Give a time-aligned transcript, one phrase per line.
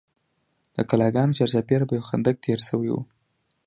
[0.75, 2.95] د کلاګانو چارپیره به یو خندق تیر شوی و.